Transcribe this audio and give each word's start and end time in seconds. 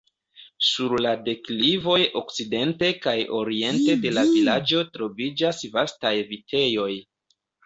Sur 0.67 0.93
la 1.05 1.09
deklivoj 1.27 1.97
okcidente 2.21 2.89
kaj 3.03 3.13
oriente 3.41 3.97
de 4.07 4.15
la 4.17 4.25
vilaĝo 4.31 4.83
troviĝas 4.97 5.63
vastaj 5.77 6.15
vitejoj. 6.33 6.91